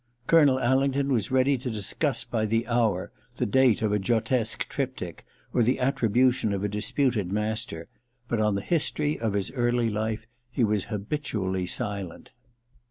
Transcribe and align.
Colonel 0.25 0.57
Alingdon 0.57 1.13
was 1.13 1.29
ready 1.29 1.59
to 1.59 1.69
discuss 1.69 2.23
by 2.23 2.47
the 2.47 2.65
hour 2.65 3.11
the 3.35 3.45
date 3.45 3.83
of 3.83 3.93
a 3.93 3.99
Giottesque 3.99 4.67
triptvch, 4.67 5.19
or 5.53 5.61
the 5.61 5.79
attribution 5.79 6.53
of 6.53 6.63
a 6.63 6.67
dis 6.67 6.91
puted 6.91 7.29
master; 7.31 7.87
but 8.27 8.41
on 8.41 8.55
the 8.55 8.61
history 8.63 9.19
of 9.19 9.33
his 9.33 9.51
early 9.51 9.91
life 9.91 10.25
he 10.49 10.63
was 10.63 10.85
habitually 10.85 11.67
silent. 11.67 12.31